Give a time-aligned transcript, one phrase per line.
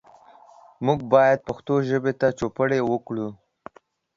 [0.85, 3.27] موږ باید پښتو ژبې ته چوپړ وکړو.